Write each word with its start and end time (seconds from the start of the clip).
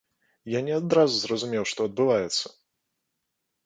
Я 0.53 0.61
не 0.69 0.73
адразу 0.79 1.15
зразумеў, 1.27 1.63
што 1.75 1.79
адбываецца! 1.93 2.45